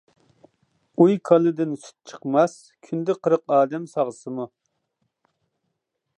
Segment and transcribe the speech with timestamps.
[1.03, 2.57] ئۇي كالىدىن سۈت چىقماس،
[2.89, 4.51] كۈندە قىرىق ئادەم ساغسىمۇ.